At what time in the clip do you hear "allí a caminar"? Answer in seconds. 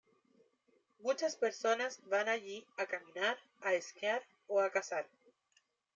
2.27-3.37